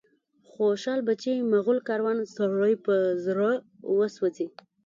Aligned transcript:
خوشال 0.51 0.99
بچي، 1.07 1.33
مغول 1.53 1.79
کاروان، 1.87 2.17
سړی 2.35 2.73
په 2.85 2.93
زړه 3.25 3.49
وسوځي 3.97 4.47